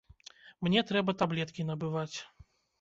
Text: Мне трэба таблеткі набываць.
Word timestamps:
Мне 0.67 0.83
трэба 0.93 1.17
таблеткі 1.21 1.69
набываць. 1.71 2.17